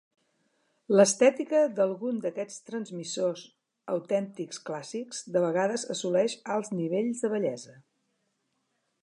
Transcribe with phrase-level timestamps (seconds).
[0.99, 3.43] L'estètica d'alguns d'aquests transmissors,
[3.97, 7.79] autèntics clàssics, de vegades assoleix alts nivells de bellesa.